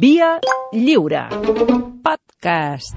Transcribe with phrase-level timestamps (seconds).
[0.00, 0.38] Via
[0.72, 1.28] lliure.
[2.04, 2.94] Podcast.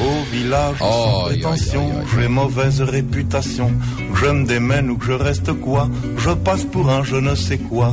[0.00, 3.70] Au village Oh, sans prétention, j'ai mauvaise réputation.
[4.14, 7.58] Je me démène ou que je reste quoi, je passe pour un je ne sais
[7.58, 7.92] quoi.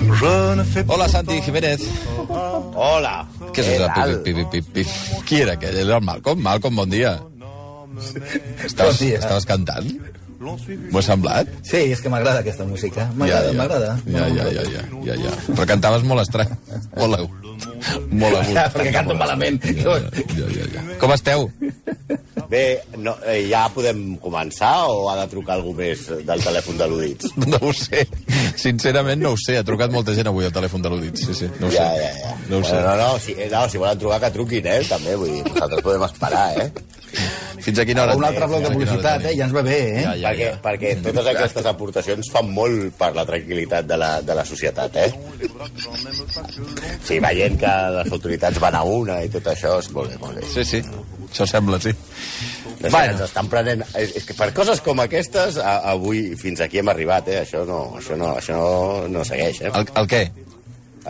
[0.00, 0.94] Je ne fais pas.
[0.94, 1.78] Hola, Santi Jiménez.
[2.76, 3.26] Hola.
[3.54, 3.88] Què és això?
[3.96, 4.12] tal?
[4.22, 5.24] Pip, pip, pip, pip.
[5.26, 5.74] Qui era aquell?
[5.82, 6.42] Era el Malcolm?
[6.44, 7.16] Malcolm, bon dia.
[8.64, 9.18] Estaves, Bon dia.
[9.18, 9.88] estaves cantant?
[10.40, 11.48] M'ho ha semblat?
[11.68, 13.04] Sí, és que m'agrada aquesta música.
[13.20, 13.90] M'agrada, m'agrada.
[14.08, 15.32] Ja, ja, ja, ja, ja, ja.
[15.50, 16.54] Però cantaves molt estrany.
[16.96, 17.48] Molt agut.
[18.08, 18.54] Molt agut.
[18.56, 19.60] Ja, perquè canto malament.
[19.76, 20.84] Ja, ja, ja, ja.
[21.02, 21.44] Com esteu?
[22.48, 22.62] Bé,
[22.96, 27.34] no, eh, ja podem començar o ha de trucar algú més del telèfon de l'Udits?
[27.50, 28.06] No ho sé.
[28.56, 29.58] Sincerament no ho sé.
[29.60, 31.20] Ha trucat molta gent avui al telèfon de l'Udit.
[31.20, 31.50] Sí, sí.
[31.60, 31.84] No ho sé.
[31.84, 32.32] Ja, ja, ja.
[32.48, 32.78] No ho sé.
[32.80, 35.20] Bueno, no, no, si, no, si volen trucar, que truquin, eh, també.
[35.20, 36.70] Vull dir, nosaltres podem esperar, eh?
[37.60, 38.14] Fins a quina hora?
[38.16, 39.34] Un altre bloc de publicitat, eh?
[39.36, 40.04] Ja ens va bé, eh?
[40.06, 40.58] Ja, ja, perquè, ja.
[40.64, 45.10] perquè totes aquestes aportacions fan molt per la tranquil·litat de la, de la societat, eh?
[47.04, 50.40] Sí, veient que les autoritats van a una i tot això, és molt bé, molt
[50.40, 50.48] bé.
[50.54, 50.82] Sí, sí.
[51.30, 51.92] Això sembla, sí.
[51.92, 53.12] No sé, Bueno.
[53.12, 53.84] ens estan prenent...
[53.94, 57.42] És, és que per coses com aquestes, a, avui fins aquí hem arribat, eh?
[57.44, 59.74] Això no, això no, això no, no segueix, eh?
[59.74, 60.22] El, el què?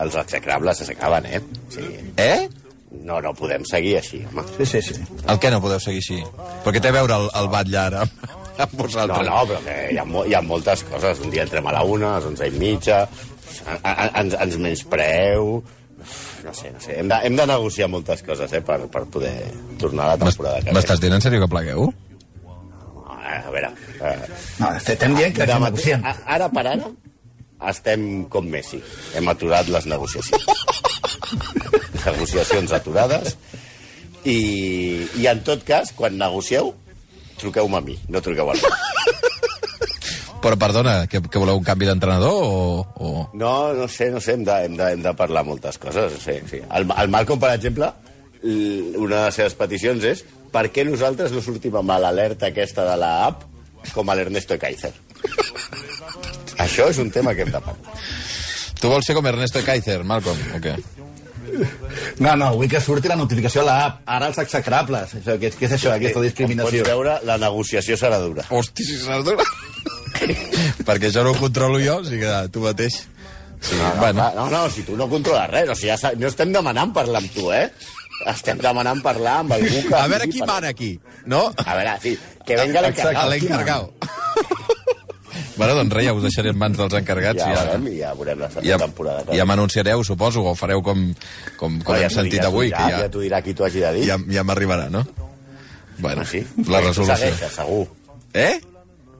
[0.01, 1.39] Els execrables s'acaben, eh?
[1.71, 1.87] Sí.
[2.19, 2.49] Eh?
[2.91, 4.43] No, no podem seguir així, home.
[4.59, 4.95] Sí, sí, sí.
[5.31, 6.19] El què no podeu seguir així?
[6.63, 8.25] Però què té a veure el, el batlle ara amb,
[8.59, 9.27] amb No, vosaltres?
[9.29, 11.21] no, però que hi ha, mo hi ha moltes coses.
[11.23, 14.57] Un dia entrem a la una, a les onze i mitja, a, a, ens, ens
[14.59, 15.61] menyspreu...
[16.43, 16.95] No sé, no sé.
[16.99, 19.35] Hem de, hem de negociar moltes coses, eh, per, per poder
[19.79, 20.75] tornar a la temporada que ve.
[20.79, 21.91] M'estàs dient en sèrio que plegueu?
[23.21, 23.69] A veure...
[24.01, 24.15] Eh,
[24.59, 26.03] No, estem dient que negociant.
[26.09, 26.89] a- ara per ara
[27.69, 28.81] estem com Messi.
[29.15, 30.43] Hem aturat les negociacions.
[32.05, 33.35] negociacions aturades
[34.23, 34.37] i,
[35.17, 36.73] i en tot cas, quan negocieu,
[37.41, 38.73] truqueu-me a mi, no truqueu a mi.
[40.41, 43.09] Però, perdona, que, que voleu un canvi d'entrenador o, o...
[43.37, 46.15] No, no sé, no sé, hem de, hem de, hem de parlar moltes coses.
[46.23, 46.61] Sí, sí.
[46.65, 47.91] El, el Malcolm, per exemple,
[48.41, 52.97] una de les seves peticions és per què nosaltres no sortim amb l'alerta aquesta de
[52.99, 53.45] la app
[53.93, 54.91] com a l'Ernesto Kaiser.
[56.61, 58.01] Això és un tema que hem de parlar.
[58.81, 60.73] Tu vols ser com Ernesto Kaiser, Malcolm, o què?
[62.19, 64.01] No, no, vull que surti la notificació a l'app.
[64.05, 65.13] Ara els execrables.
[65.15, 66.83] Això, què, és- què és això, aquesta Com discriminació?
[66.83, 68.43] pots veure, la negociació serà dura.
[68.49, 69.43] Hosti, si serà dura.
[70.87, 73.01] Perquè això no ho controlo jo, o sigui que tu mateix...
[73.61, 76.27] Sí, No, no, bueno, no, no, si tu no controles res, o sigui, ja no
[76.31, 77.67] estem demanant parlar amb tu, eh?
[78.31, 79.93] Estem demanant parlar amb algú que...
[79.97, 80.99] a veure qui mana aquí,
[81.29, 81.43] no?
[81.61, 83.21] A veure, sí, que venga l'encarregat.
[83.21, 84.09] A l'encarregat.
[85.61, 87.39] Bueno, doncs res, ja us deixaré en mans dels encarregats.
[87.41, 89.25] Ja, i veurem, i ja veurem la ja, segona temporada.
[89.31, 91.07] que ja m'anunciareu, suposo, o fareu com,
[91.57, 93.79] com, com ja hem sentit avui, t'ho que ja, Ja t'ho dirà qui t'ho hagi
[93.85, 94.05] de dir.
[94.09, 95.05] ja, ja m'arribarà, no?
[96.01, 96.41] Bueno, Ah, sí?
[96.67, 97.15] la Tu resolució.
[97.15, 97.87] segueixes, segur.
[98.33, 98.59] Eh?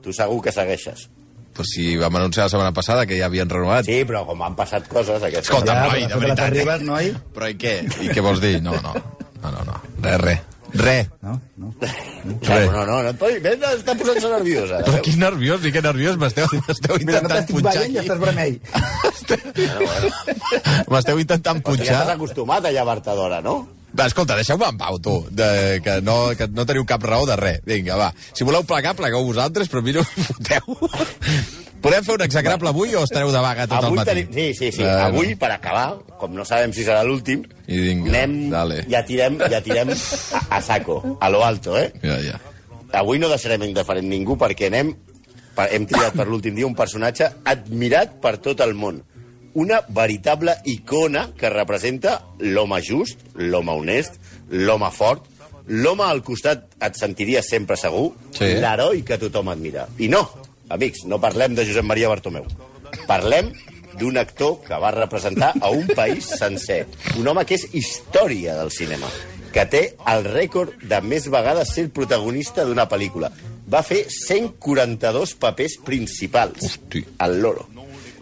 [0.02, 1.08] Tu segur que segueixes.
[1.54, 3.84] Pues si vam anunciar la setmana passada que ja havien renovat.
[3.84, 5.20] Sí, però com han passat coses...
[5.22, 6.56] Aquesta Escolta, Ja, noi, de veritat.
[6.56, 6.78] eh?
[6.82, 7.10] noi.
[7.34, 7.74] Però i què?
[8.02, 8.54] I què vols dir?
[8.64, 8.94] No, no.
[9.42, 9.76] No, no, no.
[10.00, 10.40] Res, res.
[10.74, 11.08] Res.
[11.20, 11.74] No, no.
[11.74, 14.84] No, no, no, et posis- ves, està posant-se nerviós, ara.
[14.86, 17.98] Però quin nerviós, i que nerviós, m'esteu m'esteu Mira, no intentant t'estic punxar veient i
[17.98, 18.06] aquí.
[18.06, 18.56] estàs vermell.
[20.88, 21.94] M'esteu intentant Però tu ja punxar.
[22.00, 23.56] estàs acostumat a llevar-te d'hora, no?
[23.92, 27.36] Va, escolta, deixeu-me en pau, tu, de, que, no, que no teniu cap raó de
[27.36, 27.60] res.
[27.68, 28.08] Vinga, va.
[28.32, 30.78] Si voleu plegar, plegueu vosaltres, però a mi no foteu.
[31.82, 34.10] Podem fer un execrable avui o estareu de vaga tot el avui matí?
[34.12, 34.32] tenim...
[34.34, 34.82] Sí, sí, sí.
[34.84, 35.06] Bueno.
[35.08, 35.86] Avui, per acabar,
[36.20, 38.36] com no sabem si serà l'últim, anem...
[38.52, 38.84] dale.
[38.92, 39.96] Ja tirem, ja tirem a,
[40.58, 41.88] a saco, a lo alto, eh?
[42.04, 42.38] Ja, ja.
[43.00, 44.92] Avui no deixarem indiferent ningú perquè anem,
[45.56, 49.02] per, hem triat per l'últim dia un personatge admirat per tot el món.
[49.58, 54.20] Una veritable icona que representa l'home just, l'home honest,
[54.54, 55.26] l'home fort,
[55.66, 58.54] l'home al costat et sentiries sempre segur, Sí.
[58.62, 59.88] l'heroi que tothom admira.
[59.98, 60.22] I no,
[60.72, 62.46] amics, no parlem de Josep Maria Bartomeu.
[63.08, 63.52] Parlem
[64.00, 66.86] d'un actor que va representar a un país sencer.
[67.20, 69.10] Un home que és història del cinema,
[69.52, 73.30] que té el rècord de més vegades ser el protagonista d'una pel·lícula.
[73.72, 77.04] Va fer 142 papers principals Hosti.
[77.18, 77.68] al loro.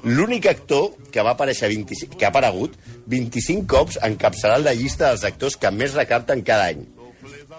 [0.04, 2.76] L'únic actor que va aparèixer 25, que ha aparegut
[3.10, 6.86] 25 cops encapçalant la llista dels actors que més recapten cada any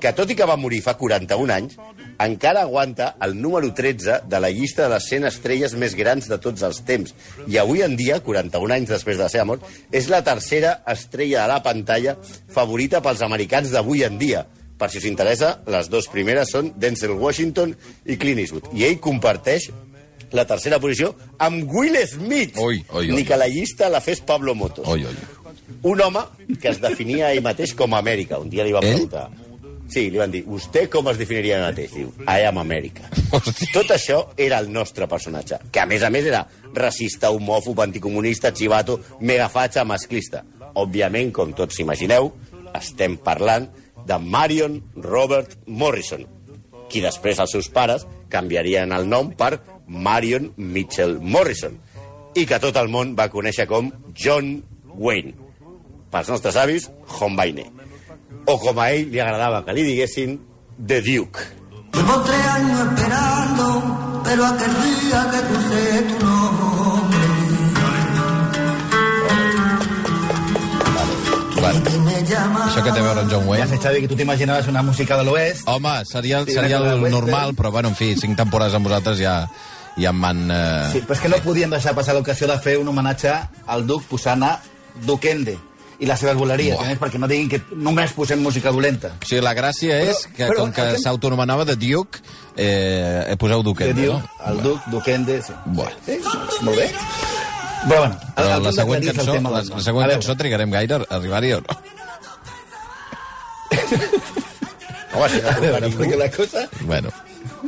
[0.01, 1.75] que tot i que va morir fa 41 anys,
[2.21, 6.39] encara aguanta el número 13 de la llista de les 100 estrelles més grans de
[6.41, 7.13] tots els temps.
[7.47, 11.45] I avui en dia, 41 anys després de la seva mort, és la tercera estrella
[11.45, 12.17] de la pantalla
[12.51, 14.45] favorita pels americans d'avui en dia.
[14.81, 17.75] Per si us interessa, les dues primeres són Denzel Washington
[18.09, 18.71] i Clint Eastwood.
[18.73, 19.69] I ell comparteix
[20.33, 22.57] la tercera posició amb Will Smith.
[22.57, 23.11] Oi, oi, oi.
[23.13, 24.87] Ni que la llista la fes Pablo Motos.
[24.89, 25.15] Oi, oi.
[25.83, 26.25] Un home
[26.61, 28.39] que es definia ell mateix com a Amèrica.
[28.41, 29.05] Un dia li van Ell?
[29.91, 31.91] Sí, li van dir, vostè com es definiria ell mateix?
[31.97, 33.09] Diu, I am Amèrica.
[33.35, 33.67] Hòstia.
[33.75, 38.53] Tot això era el nostre personatge, que a més a més era racista, homòfob, anticomunista,
[38.55, 40.45] xivato, megafatxa, masclista.
[40.79, 42.31] Òbviament, com tots imagineu,
[42.77, 43.67] estem parlant
[44.07, 46.23] de Marion Robert Morrison,
[46.87, 49.57] qui després els seus pares canviarien el nom per
[49.91, 51.75] Marion Mitchell Morrison,
[52.39, 54.55] i que tot el món va conèixer com John
[54.95, 55.35] Wayne.
[56.11, 56.87] Pels nostres avis,
[57.19, 57.80] John Wayne.
[58.45, 60.39] O com a ell li agradava que li diguessin,
[60.77, 61.39] The Duke.
[61.93, 67.19] Llevo tres años esperando, pero aquel día que crucé tu nombre.
[71.61, 71.77] Bueno,
[72.65, 73.67] això que té a veure amb John Ja Wayne...
[73.69, 75.67] sé, Xavi, que tu t'imaginaves una música de l'oest.
[75.69, 79.35] Home, seria, Sí, seria el normal, però bueno, en fi, cinc temporades amb vosaltres ja,
[79.95, 80.47] ja em van...
[80.49, 80.89] Eh...
[80.95, 83.35] Sí, però és que no podien deixar passar l'ocasió de fer un homenatge
[83.67, 84.55] al Duc posant a
[85.05, 85.59] Duquende
[86.01, 86.95] i les seves boleries, Buah.
[86.97, 89.13] perquè no diguin que només posem música dolenta.
[89.21, 92.19] O sigui, la gràcia és que, però com que el que- s'autonomenava de Duke,
[92.57, 94.21] eh, poseu Que Duquende, diu no?
[94.49, 95.41] el Duc, Duquende...
[95.45, 95.53] Sí.
[95.77, 95.91] Buah.
[96.05, 96.17] sí,
[96.65, 96.89] molt bé.
[97.85, 100.35] Però bueno, el, Però el la punt següent el cançó, tema la, la següent cançó
[100.37, 101.77] trigarem gaire a arribar-hi o no?
[105.13, 106.61] Home, si no veure, perquè la cosa...
[106.87, 107.09] Bueno,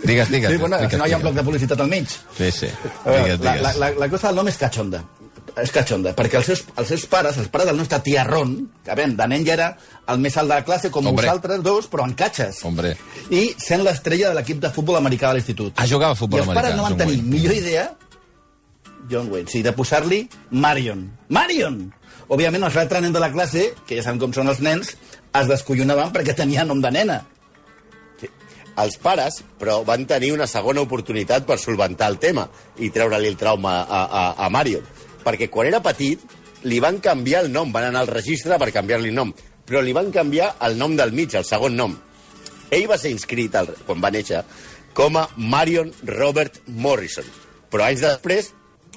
[0.03, 0.51] digues, digues.
[0.51, 2.07] Sí, bueno, explica, no hi ha un bloc de publicitat al mig.
[2.37, 2.69] Sí, sí,
[3.05, 3.61] digues, la, digues.
[3.61, 5.03] la, la, la cosa del nom és cachonda.
[5.61, 8.55] És cachonda, perquè els seus, els seus pares, els pares del nostre tiarrón,
[8.85, 9.67] que ben, de nen ja era
[10.09, 11.27] el més alt de la classe, com Hombre.
[11.27, 12.63] vosaltres dos, però en catxes.
[12.65, 12.95] Hombre.
[13.29, 15.75] I sent l'estrella de l'equip de futbol americà de l'institut.
[15.77, 17.35] Ah, jugava a futbol I els pares americà, no van John tenir Wayne.
[17.35, 17.91] millor idea
[19.11, 21.05] John Wayne, sí, de posar-li Marion.
[21.29, 21.83] Marion!
[22.33, 24.95] Òbviament, els altres nens de la classe, que ja sabem com són els nens,
[25.37, 27.19] es descollonaven perquè tenia nom de nena.
[28.81, 32.47] Els pares, però, van tenir una segona oportunitat per solventar el tema
[32.81, 34.81] i treure-li el trauma a, a, a Mario.
[35.23, 36.21] Perquè quan era petit,
[36.67, 39.33] li van canviar el nom, van anar al registre per canviar-li el nom,
[39.67, 41.95] però li van canviar el nom del mig, el segon nom.
[42.73, 44.43] Ell va ser inscrit, al, quan va néixer,
[44.97, 47.27] com a Marion Robert Morrison.
[47.71, 48.51] Però anys després,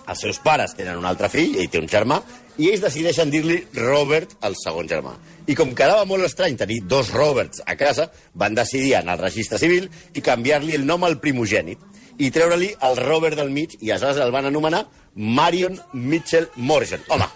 [0.06, 2.20] els seus pares tenen un altre fill, ell té un germà,
[2.56, 5.12] i ells decideixen dir-li Robert, el segon germà.
[5.46, 9.60] I com quedava molt estrany tenir dos Roberts a casa, van decidir anar al registre
[9.60, 11.82] civil i canviar-li el nom al primogènit
[12.18, 17.02] i treure-li el Robert del mig i aleshores el van anomenar Marion Mitchell Morrison.
[17.08, 17.26] Home,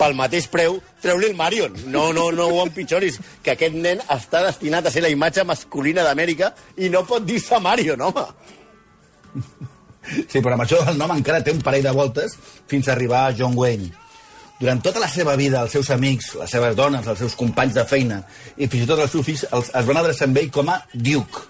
[0.00, 1.74] pel mateix preu, treu-li el Marion.
[1.92, 6.04] No, no, no ho empitjoris, que aquest nen està destinat a ser la imatge masculina
[6.06, 8.26] d'Amèrica i no pot dir-se Marion, home.
[10.10, 12.32] Sí, però amb això del nom encara té un parell de voltes
[12.70, 13.92] fins a arribar a John Wayne.
[14.60, 17.84] Durant tota la seva vida, els seus amics, les seves dones, els seus companys de
[17.88, 18.18] feina
[18.56, 20.80] i fins i tot els seus fills els, es van adreçar amb ell com a
[20.92, 21.46] Duke.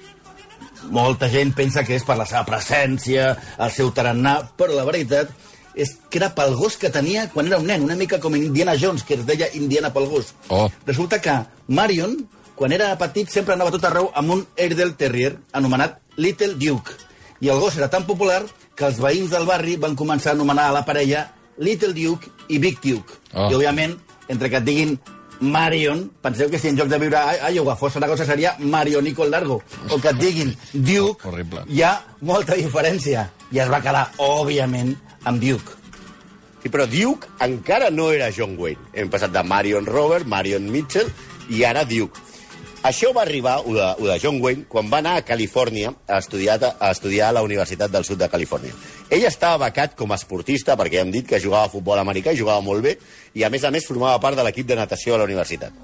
[0.94, 5.32] Molta gent pensa que és per la seva presència, el seu tarannà, però la veritat
[5.74, 8.74] és que era pel gos que tenia quan era un nen, una mica com Indiana
[8.80, 10.34] Jones, que es deia Indiana pel gos.
[10.48, 10.68] Oh.
[10.86, 11.34] Resulta que
[11.68, 12.16] Marion,
[12.54, 16.92] quan era petit, sempre anava tot arreu amb un Airedale Terrier anomenat Little Duke.
[17.40, 18.42] I el gos era tan popular
[18.76, 21.28] que els veïns del barri van començar a anomenar a la parella
[21.58, 23.20] Little Duke i Big Duke.
[23.32, 23.48] Oh.
[23.48, 23.96] I, òbviament,
[24.28, 24.98] entre que et diguin
[25.40, 29.24] Marion, penseu que si en lloc de viure a Iowa fos una cosa seria Marionico
[29.24, 31.62] el Largo, o que et diguin Duke, Horrible.
[31.68, 33.30] hi ha molta diferència.
[33.50, 34.92] I es va quedar, òbviament,
[35.24, 35.76] amb Duke.
[36.60, 38.90] Sí, però Duke encara no era John Wayne.
[38.92, 41.08] Hem passat de Marion Robert, Marion Mitchell
[41.48, 42.28] i ara Duke.
[42.80, 46.16] Això va arribar, ho de, ho de John Wayne, quan va anar a Califòrnia a
[46.22, 48.72] estudiar, a estudiar a la Universitat del Sud de Califòrnia.
[49.12, 52.40] Ell estava becat com a esportista, perquè hem dit que jugava a futbol americà i
[52.40, 52.94] jugava molt bé,
[53.36, 55.76] i a més a més formava part de l'equip de natació de la universitat.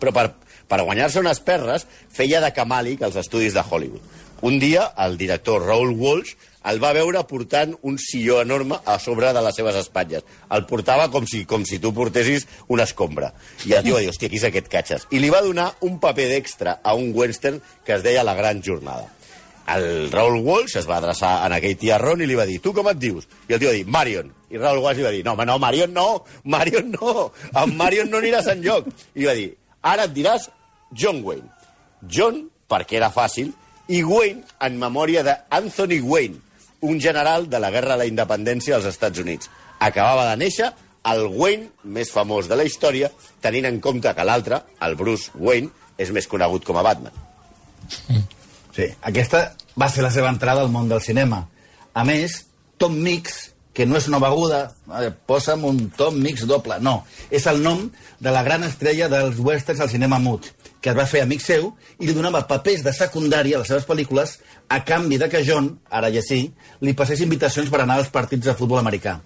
[0.00, 0.30] Però per,
[0.68, 4.00] per guanyar-se unes perres feia de camàlic als estudis de Hollywood.
[4.48, 6.34] Un dia, el director Raoul Walsh
[6.70, 10.24] el va veure portant un silló enorme a sobre de les seves espatlles.
[10.50, 13.32] El portava com si, com si tu portessis una escombra.
[13.68, 15.04] I el tio va dir, hòstia, qui és aquest catxes?
[15.12, 18.62] I li va donar un paper d'extra a un western que es deia La Gran
[18.64, 19.10] Jornada.
[19.74, 22.88] El Raoul Walsh es va adreçar a aquell tiarrón i li va dir, tu com
[22.90, 23.28] et dius?
[23.48, 24.32] I el tio va dir, Marion.
[24.52, 26.08] I Raoul Walsh li va dir, no, home, no, Marion no,
[26.56, 28.88] Marion no, amb Marion no aniràs enlloc.
[29.16, 30.48] I va dir, ara et diràs
[30.92, 31.48] John Wayne.
[32.08, 33.52] John, perquè era fàcil,
[33.88, 36.40] i Wayne en memòria d'Anthony Wayne,
[36.84, 39.50] un general de la Guerra de la Independència als Estats Units.
[39.80, 40.70] Acabava de néixer
[41.10, 43.10] el Wayne més famós de la història,
[43.44, 47.14] tenint en compte que l'altre, el Bruce Wayne, és més conegut com a Batman.
[48.74, 49.46] Sí, aquesta
[49.78, 51.44] va ser la seva entrada al món del cinema.
[51.94, 52.44] A més,
[52.80, 54.68] Tom Mix, que no és una beguda,
[55.00, 57.00] eh, posa'm un Tom Mix doble, no.
[57.30, 57.82] És el nom
[58.22, 60.46] de la gran estrella dels westerns al cinema mut,
[60.80, 63.88] que es va fer amic seu i li donava papers de secundària a les seves
[63.88, 64.38] pel·lícules
[64.70, 66.46] a canvi de que John, ara ja sí,
[66.80, 69.18] li passés invitacions per anar als partits de futbol americà.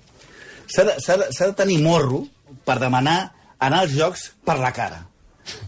[0.69, 2.25] S'ha de, de, de tenir morro
[2.65, 3.19] per demanar
[3.59, 5.05] anar als jocs per la cara.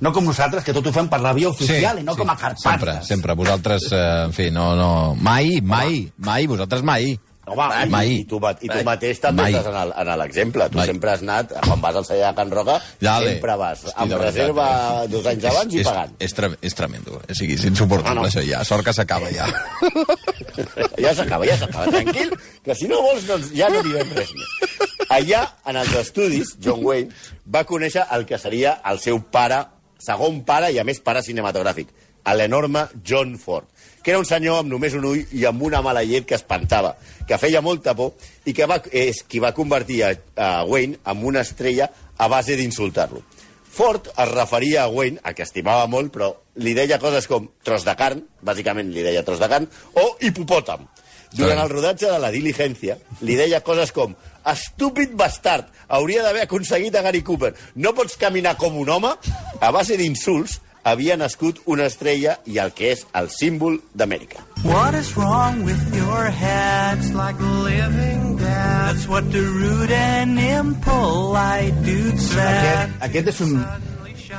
[0.00, 2.36] No com nosaltres, que tot ho fem per la via oficial i no com a
[2.36, 2.64] carpates.
[2.64, 3.36] Sempre, sempre.
[3.36, 4.90] Vosaltres, eh, en fi, no, no...
[5.16, 7.14] Mai, mai, mai, vosaltres mai.
[7.46, 8.10] Home, i, Mai.
[8.20, 8.84] i, tu, ma- i tu Mai.
[8.84, 9.54] mateix també Mai.
[9.56, 9.66] estàs
[9.96, 10.66] en l'exemple.
[10.70, 10.86] Tu Mai.
[10.86, 13.32] sempre has anat, quan vas al celler de Can Roca, Dale.
[13.32, 14.66] sempre vas Hosti, amb de veritat, reserva
[15.04, 15.08] eh?
[15.08, 16.12] dos anys abans i és, pagant.
[16.20, 17.16] És, tre és tremendo.
[17.28, 18.28] O sigui, és insuportable, Ah, no.
[18.28, 18.62] això ja.
[18.64, 19.48] Sort que s'acaba, ja.
[21.00, 21.86] Ja s'acaba, ja s'acaba.
[21.90, 22.30] Tranquil,
[22.64, 24.88] que si no vols, doncs ja no direm res més.
[25.10, 27.10] Allà, en els estudis, John Wayne
[27.50, 29.64] va conèixer el que seria el seu pare,
[29.98, 31.88] segon pare i, a més, pare cinematogràfic,
[32.36, 33.66] l'enorme John Ford,
[34.02, 36.94] que era un senyor amb només un ull i amb una mala llet que espantava,
[37.28, 38.14] que feia molta por
[38.48, 42.56] i que va, és qui va convertir a, a Wayne en una estrella a base
[42.56, 43.22] d'insultar-lo.
[43.70, 47.84] Ford es referia a Wayne, a que estimava molt, però li deia coses com tros
[47.86, 50.88] de carn, bàsicament li deia tros de carn, o hipopòtam.
[51.30, 54.16] Durant el rodatge de la diligència, li deia coses com
[54.50, 57.52] estúpid bastard, hauria d'haver aconseguit a Gary Cooper.
[57.76, 59.12] No pots caminar com un home?
[59.60, 64.42] A base d'insults, havia nascut una estrella i el que és el símbol d'Amèrica.
[64.64, 66.98] What is wrong with your head?
[66.98, 68.94] It's like living dead.
[68.94, 72.90] That's what the rude and impolite dude said.
[73.00, 73.56] Aquest, aquest és un,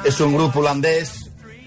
[0.05, 1.13] és un grup holandès,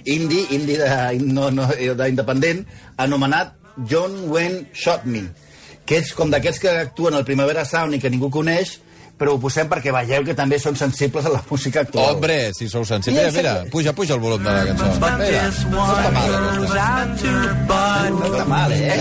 [0.04, 0.88] indi, indi de,
[1.24, 2.64] no, no, d'independent,
[3.00, 3.54] anomenat
[3.88, 5.24] John Wayne Shot Me,
[5.84, 8.78] que és com d'aquests que actuen al Primavera Sound i que ningú coneix,
[9.18, 12.16] però ho posem perquè veieu que també són sensibles a la música actual.
[12.16, 13.30] Hombre, si sou sensibles.
[13.36, 14.88] Mira, mira, puja, puja el volum de la cançó.
[15.20, 18.10] Mira, no està mal, goes aquesta.
[18.10, 18.96] No està mal, eh?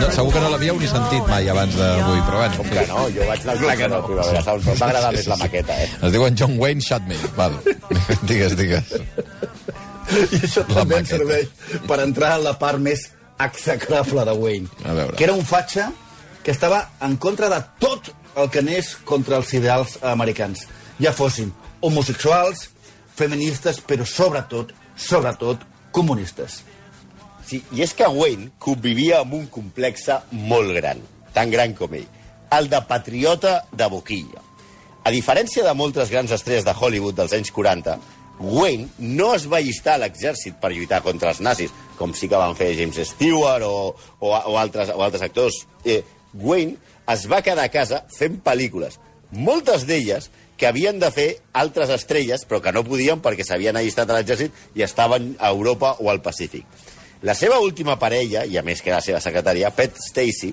[0.00, 2.58] No, segur que no l'havíeu ni sentit mai abans d'avui, però bueno.
[2.58, 3.04] Com que no?
[3.14, 5.88] Jo vaig anar al concert del Primavera Sound, però agradar més la maqueta, eh?
[6.02, 7.24] Es diuen John Wayne Shotman.
[7.38, 7.58] Val.
[8.30, 8.90] digues, digues.
[10.14, 11.16] I això La també ens maqueta.
[11.16, 13.06] serveix per entrar a la part més
[13.44, 14.68] execrable de Wayne.
[14.84, 15.16] A veure.
[15.16, 15.92] Que era un fatxa
[16.44, 20.66] que estava en contra de tot anés contra els ideals americans.
[21.00, 22.70] Ja fossin homosexuals,
[23.14, 25.62] feministes, però sobretot, sobretot,
[25.92, 26.62] comunistes.
[27.44, 31.00] Sí, I és que Wayne convivia amb un complex molt gran,
[31.34, 32.08] tan gran com ell,
[32.56, 34.40] el de patriota de boquilla.
[35.04, 37.98] A diferència de moltes grans estrelles de Hollywood dels anys 40,
[38.40, 42.40] Wayne no es va llistar a l'exèrcit per lluitar contra els nazis, com sí que
[42.40, 45.60] van fer James Stewart o, o, o, altres, o altres actors.
[45.84, 46.00] Eh,
[46.34, 46.78] Wayne
[47.12, 48.98] es va quedar a casa fent pel·lícules,
[49.30, 54.10] moltes d'elles que havien de fer altres estrelles, però que no podien perquè s'havien allistat
[54.10, 56.64] a l'exèrcit i estaven a Europa o al Pacífic.
[57.22, 60.52] La seva última parella, i a més que la seva secretària, Pet Stacy,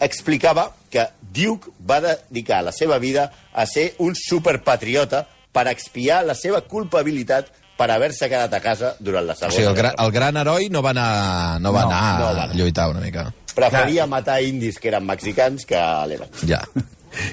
[0.00, 6.34] explicava que Duke va dedicar la seva vida a ser un superpatriota per expiar la
[6.38, 10.10] seva culpabilitat per haver-se quedat a casa durant la O Segona sigui, el, gran, el
[10.12, 12.56] gran heroi no va anar, no va No, anar no va a anar.
[12.56, 13.28] lluitar una mica.
[13.58, 16.30] Preferia matar indis que eren mexicans que a l'Eren.
[16.46, 16.62] Ja.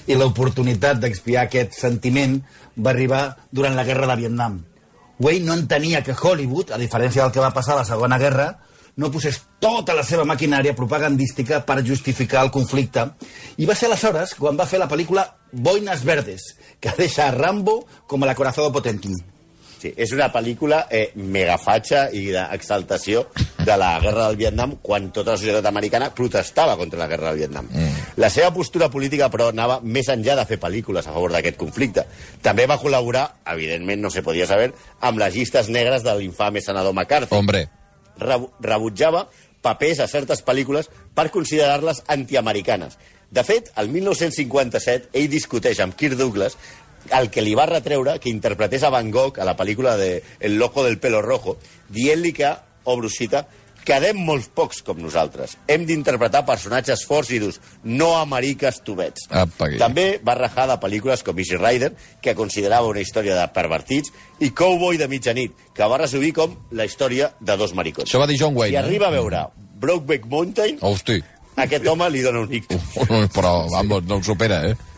[0.10, 2.40] I l'oportunitat d'expiar aquest sentiment
[2.78, 4.62] va arribar durant la guerra de Vietnam.
[5.20, 8.50] Wayne no entenia que Hollywood, a diferència del que va passar a la Segona Guerra,
[8.96, 13.10] no posés tota la seva maquinària propagandística per justificar el conflicte.
[13.60, 17.82] I va ser aleshores quan va fer la pel·lícula Boinas Verdes, que deixa a Rambo
[18.08, 19.35] com a l'acorazado Potemkin.
[19.82, 23.26] Sí, és una pel·lícula eh, megafatxa i d'exaltació
[23.66, 27.42] de la guerra del Vietnam quan tota la societat americana protestava contra la guerra del
[27.44, 27.68] Vietnam.
[27.72, 28.04] Mm.
[28.22, 32.06] La seva postura política, però, anava més enllà de fer pel·lícules a favor d'aquest conflicte.
[32.42, 36.94] També va col·laborar, evidentment, no se podia saber, amb les llistes negres de l'infame senador
[36.96, 37.36] McCarthy.
[37.36, 37.68] Hombre,
[38.20, 39.26] Rebu- rebutjava
[39.66, 42.96] papers a certes pel·lícules per considerar-les antiamericanes.
[43.36, 46.56] De fet, el 1957, ell discuteix amb Kirk Douglas
[47.14, 50.58] el que li va retreure que interpretés a Van Gogh a la pel·lícula de El
[50.58, 51.58] loco del pelo rojo,
[51.90, 53.46] dient-li que, obro cita,
[53.86, 55.56] quedem molts pocs com nosaltres.
[55.70, 59.28] Hem d'interpretar personatges forts i durs, no ameriques tubets.
[59.30, 59.78] Apa, aquí.
[59.82, 64.50] També va rajar de pel·lícules com Easy Rider, que considerava una història de pervertits, i
[64.58, 68.10] Cowboy de mitjanit, que va resumir com la història de dos maricons.
[68.10, 68.74] això va dir John Wayne.
[68.74, 68.84] Si eh?
[68.84, 69.46] arriba a veure
[69.86, 71.22] Brokeback Mountain, Hosti.
[71.56, 72.82] aquest home li dona un ictus.
[73.38, 74.95] Però, vamos, no ho supera, eh?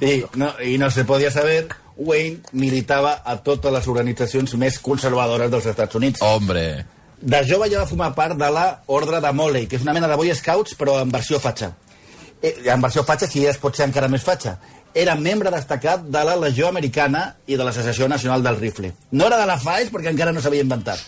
[0.00, 1.66] I no, I no se podia saber,
[1.96, 6.22] Wayne militava a totes les organitzacions més conservadores dels Estats Units.
[6.24, 6.84] Hombre.
[7.20, 10.08] De jove ja va formar part de la Ordre de Moley, que és una mena
[10.08, 11.72] de Boy Scouts, però en versió fatxa.
[12.42, 14.58] Eh, en versió fatxa, si es pot ser encara més fatxa.
[14.96, 18.92] Era membre destacat de la Legió Americana i de l'Associació Nacional del Rifle.
[19.12, 21.00] No era de la FAES perquè encara no s'havia inventat.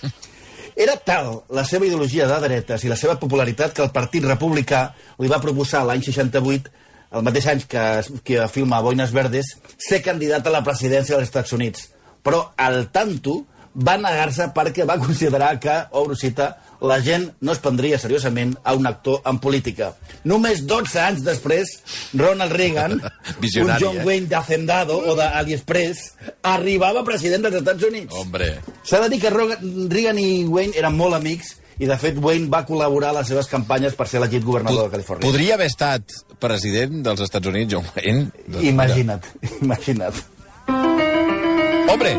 [0.79, 4.85] Era tal la seva ideologia de dretes i la seva popularitat que el Partit Republicà
[5.19, 6.71] li va proposar l'any 68,
[7.13, 7.85] el mateix any que,
[8.25, 11.89] que filma Boines Verdes, ser candidat a la presidència dels Estats Units.
[12.25, 13.41] Però al tanto
[13.75, 18.75] va negar-se perquè va considerar que, obro cita, la gent no es prendria seriosament a
[18.79, 19.93] un actor en política.
[20.31, 21.73] Només 12 anys després,
[22.15, 22.99] Ronald Reagan,
[23.65, 24.05] un John eh?
[24.05, 26.05] Wayne de Hacendado o d'AliExpress,
[26.55, 28.15] arribava president dels Estats Units.
[28.15, 28.53] Hombre.
[28.85, 32.65] S'ha de dir que Reagan i Wayne eren molt amics i de fet Wayne va
[32.67, 35.27] col·laborar a les seves campanyes per ser elegit governador de Califòrnia.
[35.29, 36.03] Podria haver estat
[36.43, 38.29] president dels Estats Units, John Wayne?
[38.47, 38.71] Doncs mira.
[38.73, 39.29] Imagina't,
[39.63, 40.19] imagina't.
[41.89, 42.17] Hombre,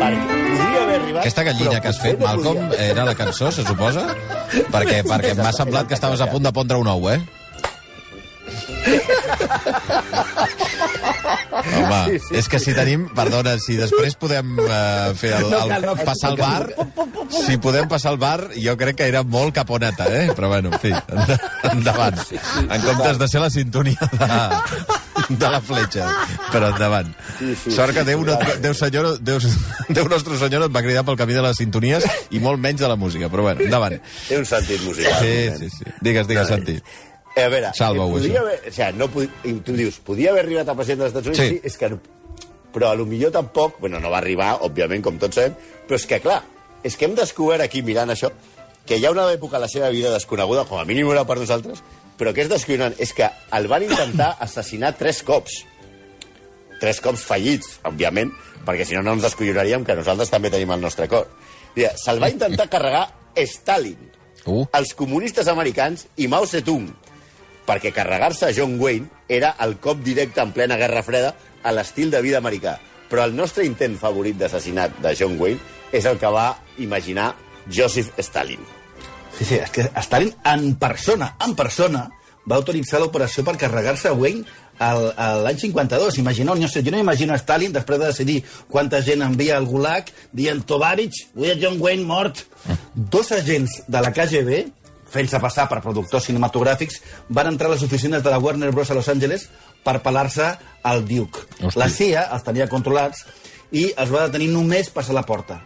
[0.00, 1.20] Perquè podria haver arribat...
[1.20, 2.86] aquesta gallina que has fet, no Malcolm, podia.
[2.94, 4.06] era la cançó, se suposa?
[4.72, 7.20] Perquè, perquè m'ha semblat que estaves a punt de pondre un ou, eh?
[11.60, 13.06] Home, sí, sí, és que si tenim...
[13.16, 15.86] Perdona, si després podem uh, fer el, el, cal.
[16.06, 16.70] passar el bar...
[17.30, 20.30] Si podem passar el bar, jo crec que era molt caponeta, eh?
[20.36, 21.36] Però bueno, en fi, end-
[21.72, 22.18] endavant.
[22.66, 24.40] En comptes de ser la sintonia de,
[25.36, 26.08] de la fletxa.
[26.50, 27.12] Però endavant.
[27.38, 29.38] Sí, sí, Sort que Déu, no, Déu, senyor, Déu,
[29.90, 32.90] Déu nostre senyor et va cridar pel camí de les sintonies i molt menys de
[32.90, 33.30] la música.
[33.30, 34.00] Però bueno, endavant.
[34.26, 35.22] Té un sentit musical.
[35.22, 35.96] Sí, sí, sí.
[36.02, 36.80] Digues, digues, Santi.
[37.36, 37.92] Eh, A veure, eh, això.
[37.94, 41.42] podria haver, o sigui, no, tu dius, podia haver arribat a president dels Estats Units?
[41.42, 41.48] Sí.
[41.56, 41.60] Sí.
[41.64, 41.90] és que
[42.72, 45.54] però a lo millor tampoc, bueno, no va arribar, òbviament, com tots sabem,
[45.88, 46.42] però és que, clar,
[46.86, 48.30] és que hem descobert aquí, mirant això,
[48.86, 51.36] que hi ha una època a la seva vida desconeguda, com a mínim era per
[51.38, 51.82] nosaltres,
[52.16, 55.64] però que és descollonant, és que el van intentar assassinar tres cops.
[56.80, 58.30] Tres cops fallits, òbviament,
[58.64, 61.26] perquè si no, no ens descollonaríem que nosaltres també tenim el nostre cor.
[61.76, 64.06] Se'l va intentar carregar Stalin,
[64.46, 64.64] Uh.
[64.72, 66.86] els comunistes americans i Mao Zedong,
[67.66, 72.22] perquè carregar-se John Wayne era el cop directe en plena Guerra Freda a l'estil de
[72.24, 72.78] vida americà.
[73.10, 75.60] Però el nostre intent favorit d'assassinat de John Wayne
[75.92, 77.32] és el que va imaginar
[77.66, 78.62] Joseph Stalin.
[79.36, 82.08] Sí, sí, és que Stalin en persona, en persona,
[82.50, 84.44] va autoritzar l'operació per carregar-se a Wayne
[84.80, 86.18] l'any 52.
[86.22, 88.38] Imagineu, no sé, jo no imagino Stalin, després de decidir
[88.68, 92.46] quanta gent envia al Gulag, dient, Tovarich, vull a John Wayne mort.
[92.94, 94.62] Dos agents de la KGB,
[95.10, 98.90] fent-se passar per productors cinematogràfics, van entrar a les oficines de la Warner Bros.
[98.90, 99.48] a Los Angeles
[99.84, 100.52] per pelar-se
[100.82, 101.46] al Duke.
[101.60, 101.78] Hosti.
[101.78, 103.26] La CIA els tenia controlats
[103.72, 105.60] i els va detenir només passar la porta.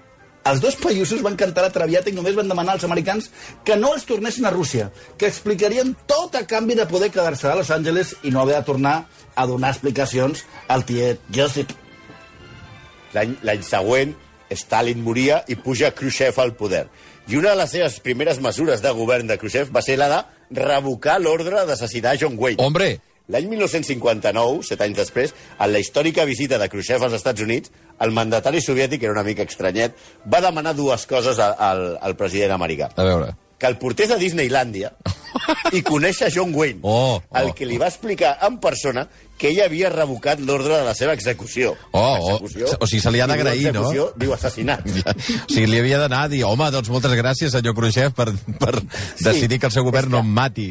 [0.45, 3.31] Els dos països van cantar la traviata i només van demanar als americans
[3.65, 7.55] que no els tornessin a Rússia, que explicarien tot a canvi de poder quedar-se a
[7.57, 11.73] Los Angeles i no haver de tornar a donar explicacions al tiet Joseph.
[13.15, 14.13] L'any l'any següent,
[14.57, 16.87] Stalin moria i puja Khrushchev al poder.
[17.29, 20.11] I una de les seves primeres mesures de govern de Khrushchev va ser la
[20.51, 22.63] de revocar l'ordre d'assassinar John Wayne.
[22.63, 22.99] Hombre,
[23.33, 27.73] L'any 1959, set anys després, en la històrica visita de Khrushchev als Estats Units,
[28.05, 29.97] el mandatari soviètic, que era una mica estranyet,
[30.29, 32.91] va demanar dues coses al, al, al president americà.
[32.95, 33.33] a veure.
[33.65, 34.91] Que el portés a Disneylandia
[35.73, 37.39] i conèixer John Wayne, Oh, oh.
[37.41, 39.07] el que li va explicar en persona
[39.41, 41.73] que ell havia revocat l'ordre de la seva execució.
[41.91, 42.69] Oh, oh, Execució.
[42.79, 43.87] o sigui, se li ha d'agrair, no?
[43.89, 44.85] execució, Diu assassinat.
[45.01, 45.15] Ja.
[45.49, 48.29] O sigui, li havia d'anar a dir, home, doncs moltes gràcies, senyor Khrushchev, per,
[48.61, 50.69] per Sí, decidir que el seu govern no em mati.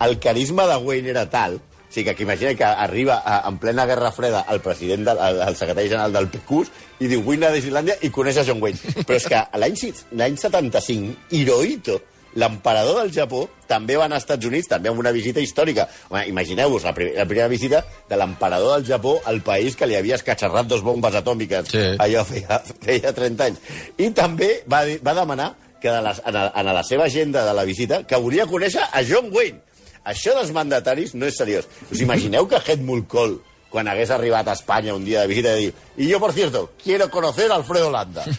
[0.00, 1.60] el carisma de Wayne era tal
[1.96, 5.40] sigui, que, que imagina que arriba a, en plena Guerra Freda el president, del, el,
[5.48, 8.60] el secretari general del PQS i diu, vull anar a Islàndia i coneix a John
[8.62, 8.78] Wayne.
[9.02, 11.98] Però és que l'any si- l'any 75, Hirohito,
[12.36, 15.86] l'emperador del Japó, també va anar als Estats Units, també amb una visita històrica.
[16.28, 17.80] Imagineu-vos la, pri la primera visita
[18.10, 21.70] de l'emperador del Japó al país que li havia escatxarrat dos bombes atòmiques.
[21.72, 21.84] Sí.
[21.96, 23.62] Allò feia, feia 30 anys.
[23.96, 27.54] I també va, va demanar que de les, en, a, en la seva agenda de
[27.56, 29.62] la visita que volia conèixer a John Wayne.
[30.06, 31.66] Això dels mandataris no és seriós.
[31.90, 33.40] Us imagineu que Helmut Kohl,
[33.70, 37.10] quan hagués arribat a Espanya un dia de visita, dir y yo, por cierto, quiero
[37.10, 38.24] conocer Alfredo Landa.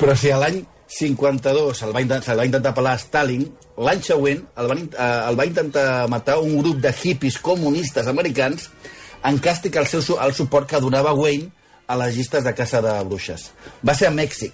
[0.00, 3.44] Però si a l'any 52 se'l va, intent- se'l va intentar pelar Stalin,
[3.78, 8.70] l'any següent el, int- eh, el va intentar matar un grup de hippies comunistes americans
[9.28, 11.50] en càstig al seu al suport que donava Wayne
[11.86, 13.50] a les llistes de caça de bruixes.
[13.86, 14.52] Va ser a Mèxic,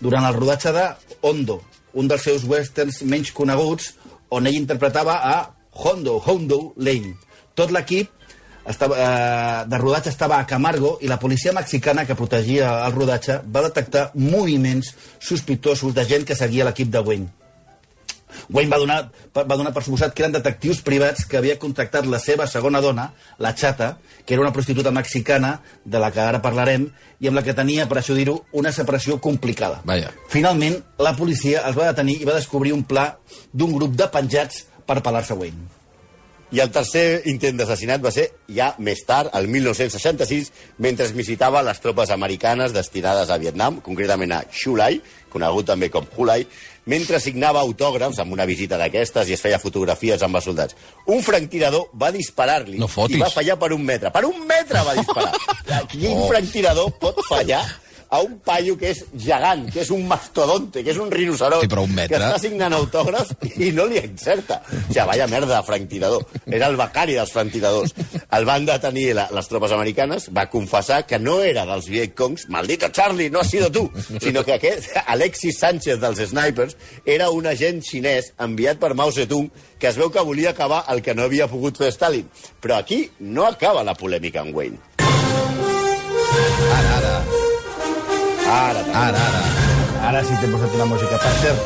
[0.00, 0.86] durant el rodatge de
[1.22, 1.60] Hondo,
[1.96, 3.94] un dels seus westerns menys coneguts,
[4.30, 5.36] on ell interpretava a
[5.76, 7.14] Hondo, Hondo Lane.
[7.56, 8.12] Tot l'equip
[8.68, 13.40] estava, eh, de rodatge estava a Camargo i la policia mexicana que protegia el rodatge
[13.52, 17.45] va detectar moviments sospitosos de gent que seguia l'equip de Wayne.
[18.52, 18.98] Wayne va donar,
[19.34, 23.10] va donar per suposat que eren detectius privats que havia contactat la seva segona dona,
[23.42, 26.88] la Chata, que era una prostituta mexicana, de la que ara parlarem,
[27.20, 29.80] i amb la que tenia, per això dir-ho, una separació complicada.
[29.88, 30.12] Vaja.
[30.32, 33.12] Finalment, la policia els va detenir i va descobrir un pla
[33.52, 35.74] d'un grup de penjats per pelar-se Wayne.
[36.54, 41.80] I el tercer intent d'assassinat va ser ja més tard, el 1966, mentre visitava les
[41.82, 45.00] tropes americanes destinades a Vietnam, concretament a Xulai,
[45.32, 46.46] conegut també com Hulai,
[46.86, 50.76] mentre signava autògrafs amb una visita d'aquestes i es feia fotografies amb els soldats.
[51.06, 53.16] Un franctirador va disparar-li No fotis.
[53.16, 54.10] i va fallar per un metre.
[54.14, 55.32] Per un metre va disparar!
[55.92, 56.28] Quin Oh.
[56.28, 57.64] franctirador pot fallar
[58.16, 61.68] a un paio que és gegant, que és un mastodonte, que és un rinoceront, Sí,
[61.76, 62.16] un metre.
[62.16, 64.62] que està signant autògrafs i no li encerta.
[64.66, 66.26] O sigui, vaya merda, Frank Tirador.
[66.46, 67.94] Era el becari dels Frank Tiradors.
[68.36, 72.88] el van detenir la, les tropes americanes, va confessar que no era dels Vietcongs, maldito
[72.88, 77.82] Charlie, no has sido tu, sinó que aquest Alexis Sánchez dels Snipers era un agent
[77.84, 81.46] xinès enviat per Mao Zedong que es veu que volia acabar el que no havia
[81.48, 82.26] pogut fer Stalin.
[82.62, 84.78] Però aquí no acaba la polèmica amb Wayne.
[86.76, 86.95] Ara,
[88.50, 88.84] ara.
[88.94, 89.42] Ara, Ara,
[90.08, 90.22] ara.
[90.24, 91.18] Sí t'he posat una música.
[91.22, 91.64] Per cert,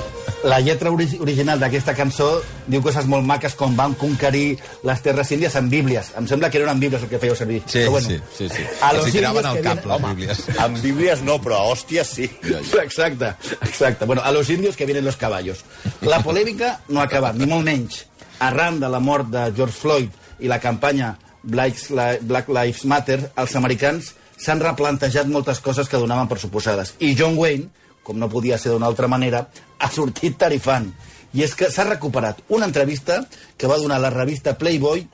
[0.49, 2.29] la lletra ori original d'aquesta cançó
[2.71, 4.55] diu coses molt maques com van conquerir
[4.89, 6.13] les terres índies amb bíblies.
[6.17, 7.61] Em sembla que eren bíblies el que fèieu servir.
[7.67, 8.65] Sí, Però sí, sí, sí.
[8.81, 10.45] A Els los hi tiraven indios al que cap, les bíblies.
[10.59, 12.31] amb bíblies no, però a hòsties sí.
[12.85, 14.07] Exacte, exacte.
[14.07, 15.65] Bueno, a los indios que vienen los caballos.
[16.03, 18.07] La polèmica no ha acabat, ni molt menys.
[18.41, 20.09] Arran de la mort de George Floyd
[20.41, 26.41] i la campanya Black Lives Matter, els americans s'han replantejat moltes coses que donaven per
[26.41, 26.95] suposades.
[26.99, 27.69] I John Wayne,
[28.03, 29.45] com no podia ser d'una altra manera,
[29.79, 30.89] ha sortit tarifant.
[31.37, 33.21] I és que s'ha recuperat una entrevista
[33.57, 35.05] que va donar la revista Playboy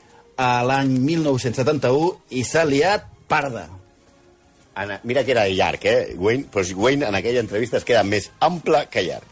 [0.40, 3.66] a l'any 1971 i s'ha liat parda.
[5.08, 6.14] Mira que era llarg, eh?
[6.16, 9.24] Wayne, però Wayne en aquella entrevista es queda més ample que llarg.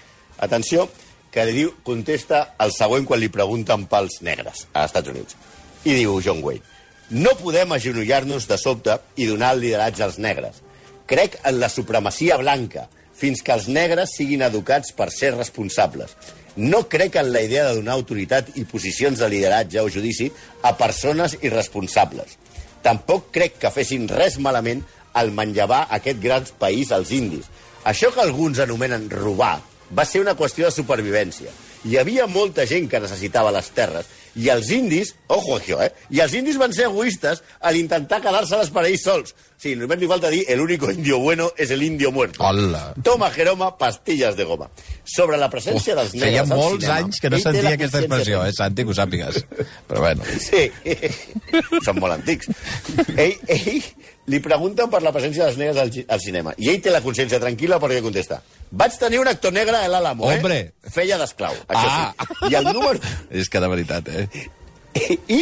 [0.44, 0.88] Atenció,
[1.30, 5.36] que li diu, contesta el següent quan li pregunten pels negres als Estats Units.
[5.84, 6.64] I diu John Wayne,
[7.10, 10.62] no podem agenollar-nos de sobte i donar el lideratge als negres.
[11.06, 16.16] Crec en la supremacia blanca, fins que els negres siguin educats per ser responsables.
[16.56, 20.30] No crec en la idea de donar autoritat i posicions de lideratge o judici
[20.62, 22.38] a persones irresponsables.
[22.82, 24.82] Tampoc crec que fessin res malament
[25.14, 27.46] al manllevar aquest gran país als indis.
[27.84, 29.58] Això que alguns anomenen robar
[29.94, 31.52] va ser una qüestió de supervivència.
[31.84, 35.90] Hi havia molta gent que necessitava les terres i els indis, ojo això, eh?
[36.10, 39.34] I els indis van ser egoistes al intentar quedar-se-les per ells sols.
[39.64, 42.42] Sí, només li falta dir el único indio bueno es el indio muerto.
[42.44, 42.92] Hola.
[43.02, 44.68] Toma, Jeroma, pastilles de goma.
[45.08, 48.42] Sobre la presència dels negres Feia al molts cinema, anys que no sentia aquesta expressió,
[48.44, 49.38] eh, Santi, que ho sàpigues.
[49.88, 50.26] Però bueno.
[50.44, 50.66] Sí,
[51.86, 52.50] són molt antics.
[53.16, 53.80] Ell, ell
[54.28, 56.52] li pregunten per la presència dels negres al, al cinema.
[56.60, 58.42] I ell té la consciència tranquil·la perquè contesta
[58.74, 60.36] vaig tenir un actor negre a l'Àlamo, eh?
[60.42, 60.58] Hombre.
[60.92, 62.12] Feia d'esclau, això Ah.
[62.20, 62.52] sí.
[62.52, 63.00] I el número...
[63.30, 64.28] És que de veritat, eh?
[65.28, 65.40] I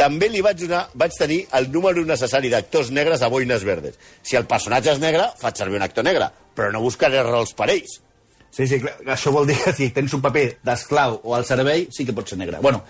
[0.00, 3.98] també li vaig donar, vaig tenir el número necessari d'actors negres a Boines Verdes.
[4.24, 7.68] Si el personatge és negre, faig servir un actor negre, però no buscaré rols per
[7.74, 7.98] ells.
[8.50, 11.84] Sí, sí, clar, això vol dir que si tens un paper d'esclau o al servei,
[11.92, 12.62] sí que pot ser negre.
[12.64, 12.80] Bueno,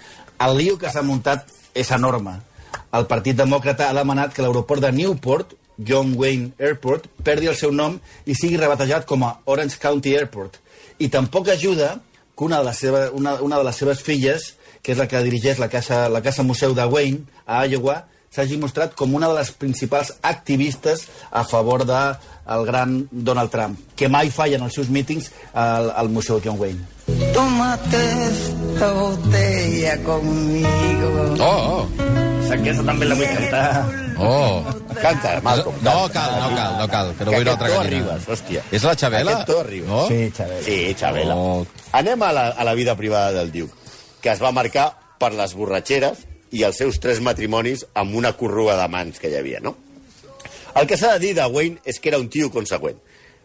[0.47, 2.37] el lío que s'ha muntat és enorme.
[2.95, 7.75] El Partit Demòcrata ha demanat que l'aeroport de Newport, John Wayne Airport, perdi el seu
[7.75, 10.61] nom i sigui rebatejat com a Orange County Airport.
[11.03, 11.97] I tampoc ajuda
[12.39, 15.21] que una de les, seva, una, una de les seves filles, que és la que
[15.23, 19.35] dirigeix la Casa, la casa Museu de Wayne, a Iowa, s'hagi mostrat com una de
[19.35, 22.01] les principals activistes a favor de
[22.51, 26.59] el gran Donald Trump, que mai falla en els seus mítings al, al Museu John
[26.59, 26.81] Wayne.
[27.35, 27.99] Tómate
[28.31, 31.11] esta botella conmigo.
[31.41, 31.87] Oh,
[32.51, 33.67] Aquesta també la vull cantar.
[34.19, 34.95] oh, oh.
[35.01, 35.77] Canta, Malcolm.
[35.87, 36.15] No canta.
[36.15, 37.85] cal, no cal, no cal, que no Que vull una altra gallina.
[37.87, 38.63] arribes, hòstia.
[38.75, 39.33] És la Xabela?
[39.37, 39.89] Aquest to arribes.
[39.89, 40.01] No?
[40.09, 40.63] Sí, Xavier.
[40.67, 41.37] Sí, Xabela.
[41.37, 41.67] Oh.
[41.93, 43.73] Anem a la, a la vida privada del Duke,
[44.23, 48.77] que es va marcar per les borratxeres i els seus tres matrimonis amb una corrua
[48.81, 49.77] de mans que hi havia, no?
[50.79, 52.99] El que s'ha de dir de Wayne és que era un tio conseqüent.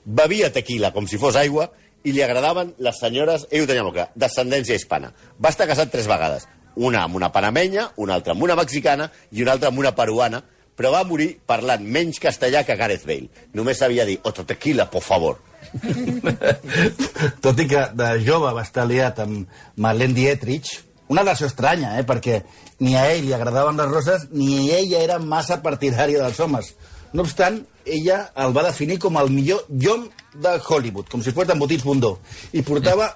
[0.05, 1.69] Bevia tequila com si fos aigua
[2.05, 5.09] i li agradaven les senyores, ell ho tenia molt clar, descendència hispana.
[5.41, 6.45] Va estar casat tres vegades.
[6.75, 10.43] Una amb una panamenya, una altra amb una mexicana i una altra amb una peruana,
[10.75, 13.31] però va morir parlant menys castellà que Gareth Bale.
[13.53, 15.39] Només sabia dir, otro tequila, por favor.
[17.45, 19.49] Tot i que de jove va estar liat amb
[19.81, 20.71] Marlene Dietrich,
[21.11, 22.05] una relació estranya, eh?
[22.07, 22.41] perquè
[22.81, 26.73] ni a ell li agradaven les roses ni ella era massa partidària dels homes.
[27.13, 31.47] No obstant, ella el va definir com el millor llom de Hollywood, com si fos
[31.47, 32.17] d'embotits bundó.
[32.51, 33.11] I portava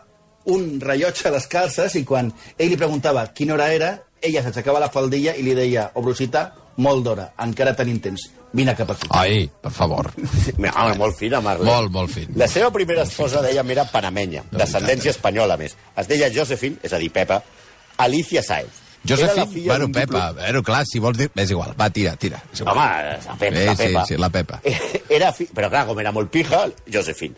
[0.53, 3.91] un rellotge a les calces i quan ell li preguntava quina hora era,
[4.21, 8.91] ella s'aixecava la faldilla i li deia, obrosita, molt d'hora, encara tenim temps, vine cap
[8.95, 9.07] aquí.
[9.12, 10.12] Ai, per favor.
[10.57, 11.69] Home, molt fina, Marlene.
[11.69, 12.27] Molt, molt fin.
[12.39, 15.75] La seva primera esposa, dèiem, era panamenya, descendència espanyola, més.
[15.97, 17.41] Es deia Josephine, és a dir, Pepa,
[17.97, 18.85] Alicia Saez.
[19.07, 21.29] Josephine, bueno, Pepa, bueno, clar, si vols dir...
[21.39, 22.41] És igual, va, tira, tira.
[22.51, 22.75] És igual.
[22.75, 24.05] Home, la Pepa, Sí, la sí, Pepa.
[24.05, 24.59] sí, la Pepa.
[25.19, 25.47] Era fi...
[25.55, 27.35] Però clar, com era molt pija, Josephine.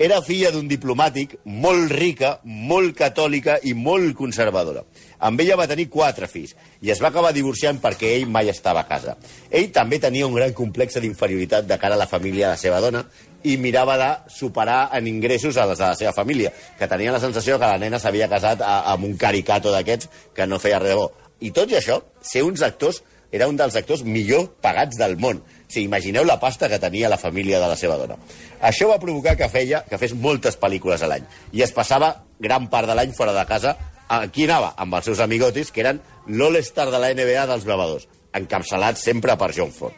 [0.00, 4.80] Era filla d'un diplomàtic molt rica, molt catòlica i molt conservadora.
[5.20, 8.84] Amb ella va tenir quatre fills i es va acabar divorciant perquè ell mai estava
[8.84, 9.16] a casa.
[9.50, 12.80] Ell també tenia un gran complex d'inferioritat de cara a la família de la seva
[12.80, 13.04] dona
[13.44, 17.20] i mirava de superar en ingressos a les de la seva família, que tenia la
[17.20, 20.92] sensació que la nena s'havia casat a, amb un caricato d'aquests que no feia res
[20.92, 21.10] de bo.
[21.40, 23.00] I tot i això, ser uns actors
[23.32, 25.40] era un dels actors millor pagats del món.
[25.40, 28.16] O sigui, imagineu la pasta que tenia la família de la seva dona.
[28.60, 32.66] Això va provocar que feia que fes moltes pel·lícules a l'any i es passava gran
[32.72, 33.76] part de l'any fora de casa.
[34.10, 38.08] Aquí anava amb els seus amigotis, que eren l'All-Star de la NBA dels blavadors.
[38.32, 39.94] encapçalats sempre per John Ford.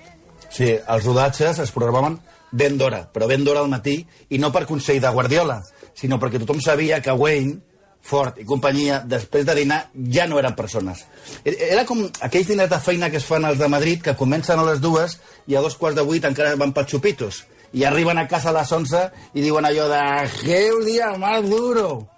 [0.48, 2.14] Sí, els rodatges es programaven
[2.50, 5.58] ben d'hora, però ben d'hora al matí, i no per consell de Guardiola,
[5.94, 7.58] sinó perquè tothom sabia que Wayne,
[8.00, 11.04] Ford i companyia, després de dinar, ja no eren persones.
[11.44, 14.58] E- Era com aquells diners de feina que es fan als de Madrid, que comencen
[14.58, 17.44] a les dues i a dos quarts de vuit encara van pels xupitos.
[17.72, 20.02] I arriben a casa a les 11 i diuen allò de
[20.42, 22.08] «Qué dia más duro!»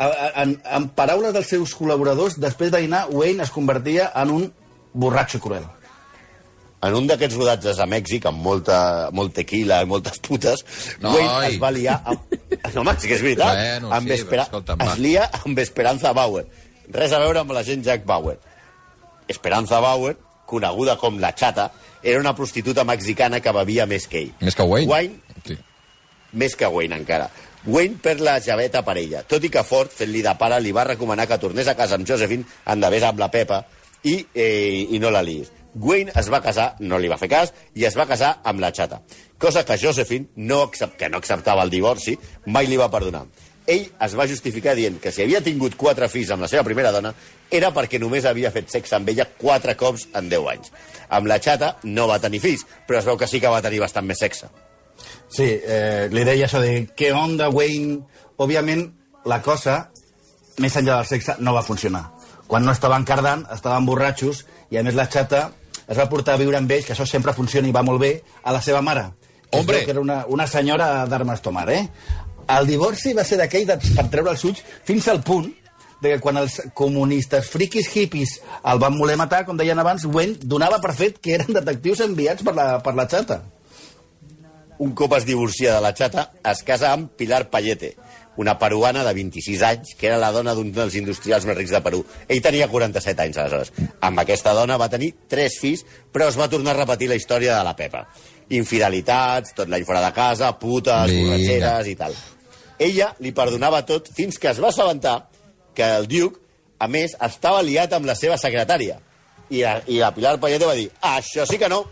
[0.00, 4.46] En, en paraules dels seus col·laboradors, després de dinar, Wayne es convertia en un
[4.96, 5.66] borratxo cruel.
[6.80, 10.62] En un d'aquests rodatges a Mèxic, amb molta, molt tequila i moltes putes,
[11.04, 11.18] Noi.
[11.18, 12.22] Wayne es va liar amb...
[12.74, 13.56] No, home, sí que és veritat.
[13.58, 14.44] Bueno, amb sí, Espera...
[14.46, 14.92] però escolta'm, va.
[14.94, 16.46] es lia amb Esperanza Bauer.
[16.94, 18.36] Res a veure amb la gent Jack Bauer.
[19.28, 20.14] Esperanza Bauer,
[20.48, 21.68] coneguda com la Chata,
[22.02, 24.32] era una prostituta mexicana que bevia més que ell.
[24.40, 24.88] Més que Wayne.
[24.90, 25.58] Wayne, Sí.
[26.32, 27.28] més que Wayne encara.
[27.66, 30.86] Wayne perd la javeta per ella, tot i que Ford, fent-li de pare, li va
[30.88, 33.60] recomanar que tornés a casa amb Josephine, endavés amb la Pepa,
[34.02, 35.50] i, eh, i no la liis.
[35.74, 38.72] Wayne es va casar, no li va fer cas, i es va casar amb la
[38.72, 39.02] xata.
[39.38, 43.26] Cosa que Josephine, no accept, que no acceptava el divorci, mai li va perdonar.
[43.70, 46.90] Ell es va justificar dient que si havia tingut quatre fills amb la seva primera
[46.90, 47.12] dona
[47.52, 50.72] era perquè només havia fet sexe amb ella quatre cops en 10 anys.
[51.10, 53.84] Amb la xata no va tenir fills, però es veu que sí que va tenir
[53.84, 54.48] bastant més sexe.
[55.30, 58.00] Sí, eh, li deia això de què onda, Wayne?
[58.40, 58.82] Òbviament,
[59.30, 59.90] la cosa,
[60.58, 62.08] més enllà del sexe, no va funcionar.
[62.50, 65.50] Quan no estaven cardant, estaven borratxos, i a més la xata
[65.86, 68.12] es va portar a viure amb ells, que això sempre funciona i va molt bé,
[68.42, 69.06] a la seva mare.
[69.54, 69.84] Hombre!
[69.84, 71.84] Que era una, una senyora d'armes tomar, eh?
[72.50, 75.46] El divorci va ser d'aquell de, per treure els ulls fins al punt
[76.00, 78.38] de que quan els comunistes friquis hippies
[78.72, 82.46] el van voler matar, com deien abans, Wayne donava per fet que eren detectius enviats
[82.46, 83.42] per la, per la xata.
[84.80, 87.90] Un cop es divorcia de la xata, es casa amb Pilar Payete,
[88.40, 91.82] una peruana de 26 anys, que era la dona d'un dels industrials més rics de
[91.84, 92.00] Perú.
[92.24, 93.72] Ell tenia 47 anys, aleshores.
[94.08, 97.58] Amb aquesta dona va tenir tres fills, però es va tornar a repetir la història
[97.58, 98.06] de la Pepa.
[98.56, 102.16] Infidelitats, tot l'any fora de casa, putes, borratxeres i tal.
[102.80, 105.18] Ella li perdonava tot fins que es va assabentar
[105.76, 106.40] que el Duke,
[106.80, 108.96] a més, estava liat amb la seva secretària.
[109.52, 111.84] I la, i la Pilar Payete va dir, això sí que no,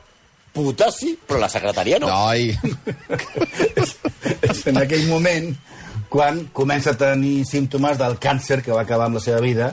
[0.59, 2.11] puta sí, però la secretària no.
[2.11, 2.51] Noi,
[4.42, 5.53] és en aquell moment
[6.12, 9.73] quan comença a tenir símptomes del càncer que va acabar amb la seva vida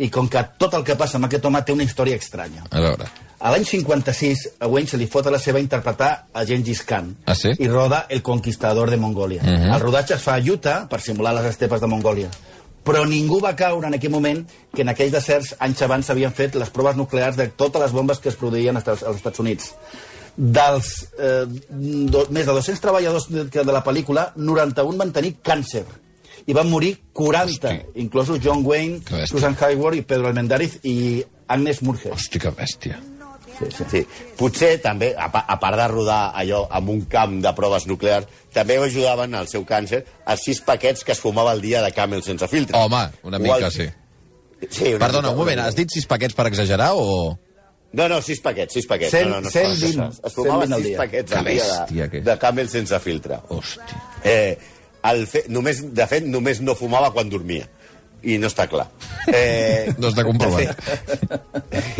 [0.00, 2.64] i com que tot el que passa amb aquest home té una història estranya.
[2.70, 3.08] a veure.
[3.40, 7.14] A l'any 56, a Wayne se li fot a la seva interpretar a Gengis Khan
[7.24, 7.54] Ah, sí?
[7.58, 9.42] i roda El conquistador de Mongòlia.
[9.42, 9.72] Mhm.
[9.74, 12.28] El rodatge es fa a Utah per simular les estepes de Mongòlia.
[12.84, 16.54] Però ningú va caure en aquell moment que en aquells deserts anys abans s'havien fet
[16.54, 19.74] les proves nuclears de totes les bombes que es produïen als Estats Units.
[20.36, 25.84] Dels eh, do, més de 200 treballadors de, de la pel·lícula, 91 van tenir càncer
[26.46, 28.00] i van morir 40, Hosti.
[28.00, 29.02] inclosos John Wayne.
[29.28, 32.12] Susan Hayward i Pedro Almendáriz i Agnes Murger.
[32.16, 32.98] Hosti, que bèstia.
[33.60, 33.84] Sí, sí.
[33.90, 34.00] Sí.
[34.38, 38.24] Potser també, a, a part de rodar allò amb un camp de proves nuclears,
[38.56, 40.00] també ho ajudaven al seu càncer
[40.32, 42.78] els sis paquets que es fumava al dia de Camel sense filtre.
[42.80, 43.88] Home, una mica, el- sí.
[44.70, 47.36] sí una Perdona, mica, un moment, has dit sis paquets per exagerar o...?
[47.92, 49.10] No, no, sis paquets, sis paquets.
[49.10, 51.64] Cent- no, no, no, es- 120, es, fumaven 120 al sis paquets Que al dia
[51.64, 53.38] bèstia, de, de Camel sense filtre.
[53.48, 53.98] Hosti.
[54.24, 54.58] Eh,
[55.10, 57.66] el fe, només, de fet, només no fumava quan dormia.
[58.22, 58.86] I no està clar.
[59.32, 60.76] Eh, No està comprovat.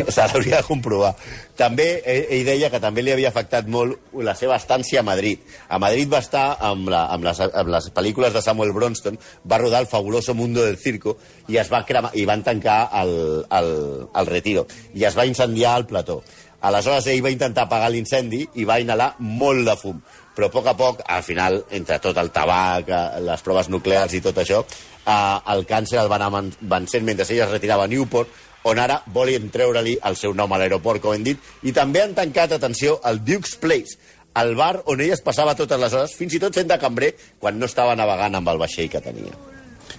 [0.09, 1.15] Se l'hauria de comprovar.
[1.57, 5.41] També, ell, ell deia que també li havia afectat molt la seva estància a Madrid.
[5.69, 9.17] A Madrid va estar amb, la, amb, les, amb les pel·lícules de Samuel Bronston,
[9.49, 11.17] va rodar el fabuloso mundo del circo
[11.49, 13.15] i es va cremar, i van tancar el,
[13.49, 13.73] el,
[14.13, 14.67] el retiro.
[14.93, 16.21] I es va incendiar el plató.
[16.61, 20.01] Aleshores ell va intentar apagar l'incendi i va inhalar molt de fum.
[20.35, 24.13] Però a poc a poc, al final, entre tot el tabac, eh, les proves nuclears
[24.15, 24.63] i tot això,
[25.05, 28.29] eh, el càncer el van vencent mentre ell es retirava a Newport,
[28.63, 32.13] on ara volen treure-li el seu nom a l'aeroport, com hem dit, i també han
[32.13, 33.97] tancat, atenció, el Duke's Place,
[34.35, 37.15] el bar on ell es passava totes les hores, fins i tot sent de cambrer,
[37.39, 39.33] quan no estava navegant amb el vaixell que tenia.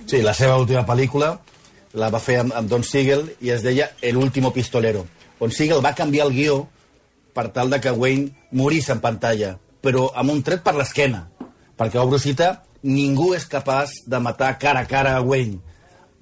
[0.07, 1.35] Sí, la seva última pel·lícula
[2.01, 5.05] la va fer amb, amb Don Siegel i es deia El último pistolero,
[5.40, 6.57] on Siegel va canviar el guió
[7.35, 11.27] per tal de que Wayne morís en pantalla, però amb un tret per l'esquena,
[11.79, 15.61] perquè, obro cita, ningú és capaç de matar cara a cara a Wayne,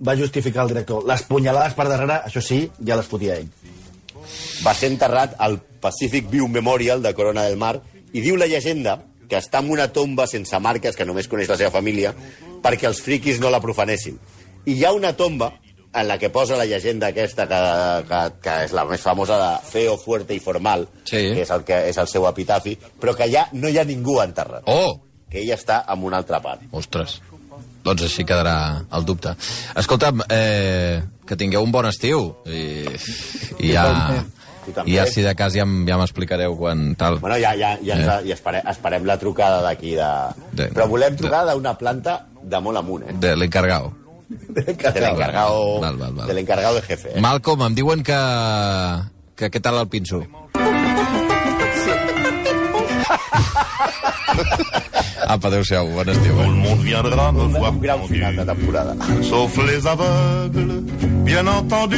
[0.01, 1.05] va justificar el director.
[1.07, 3.51] Les punyalades per darrere, això sí, ja les fotia ell.
[4.65, 7.81] va ser enterrat al Pacific View Memorial de Corona del Mar
[8.13, 11.57] i diu la llegenda que està en una tomba sense marques que només coneix la
[11.57, 12.13] seva família
[12.63, 14.19] perquè els friquis no la profanessin.
[14.67, 15.53] I hi ha una tomba
[15.93, 17.61] en la que posa la llegenda aquesta que,
[18.09, 21.17] que, que és la més famosa de feo, fuerte i formal, Sí.
[21.35, 24.21] que és el, que és el seu epitafi, però que ja no hi ha ningú
[24.23, 25.01] enterrat, Oh!
[25.31, 26.63] que ell està en una altra part.
[26.73, 27.21] Ostres.
[27.83, 29.31] Doncs així quedarà el dubte.
[29.79, 32.35] Escolta'm, eh, que tingueu un bon estiu.
[32.45, 32.85] I,
[33.59, 33.87] i ja?
[34.85, 37.19] I ja, si de cas, ja, ja m'explicareu quan tal.
[37.23, 38.29] Bueno, ja, ja, ja, ens, Eh.
[38.29, 39.95] ja esperem, esperem la trucada d'aquí.
[39.97, 40.11] De...
[40.53, 43.15] De- Però volem trucar d'una planta de molt amunt, eh?
[43.19, 43.95] De l'encargado.
[44.31, 46.27] De l'encargado Val, val, val.
[46.29, 47.09] de l'encargado de jefe.
[47.17, 47.21] Eh?
[47.21, 48.19] Malcolm, em diuen que...
[49.37, 50.23] que què tal el pinso?
[55.31, 56.35] Apa, adéu-siau, bon estiu.
[56.35, 56.49] Tout Eh?
[56.49, 58.95] le monde viendra me voir Un gran final de temporada.
[59.23, 60.83] sauf les aveugles,
[61.25, 61.97] bien entendu.